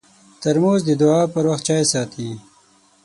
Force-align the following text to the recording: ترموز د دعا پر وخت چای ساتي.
ترموز 0.41 0.81
د 0.87 0.91
دعا 1.01 1.21
پر 1.33 1.43
وخت 1.49 1.63
چای 1.67 1.83
ساتي. 1.91 2.29